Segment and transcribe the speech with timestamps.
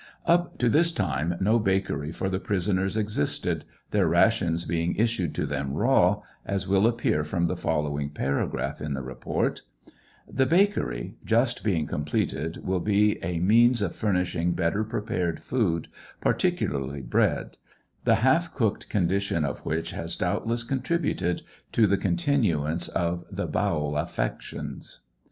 [0.25, 5.45] Up to this time no bakery for the prisoners existed, their rations being issued to
[5.45, 9.61] them raw, as will appear from the following paragraph in the report:
[10.27, 15.87] The bakery just being completed will be a means of furnishing better prepared food
[16.19, 17.59] particularly bread,
[18.03, 21.43] the half cooked condition of which has doubtless contributed
[21.73, 25.01] to the con" tinuance of the bowel affections.